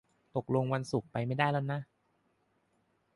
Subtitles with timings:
[0.35, 1.79] ตกลงวันศุกร์ไปไม่ได้แล้วนะ